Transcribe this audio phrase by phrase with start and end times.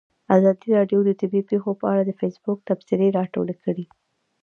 [0.37, 3.85] ازادي راډیو د طبیعي پېښې په اړه د فیسبوک تبصرې راټولې کړي.